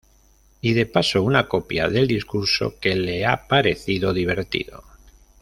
Y 0.61 0.73
de 0.73 0.87
paso 0.87 1.21
una 1.21 1.47
copia 1.47 1.87
del 1.87 2.07
discurso, 2.07 2.79
que 2.79 2.95
le 2.95 3.23
ha 3.23 3.47
parecido 3.47 4.13
divertido. 4.15 4.83